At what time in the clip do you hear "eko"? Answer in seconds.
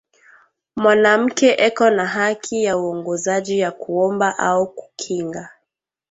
1.67-1.85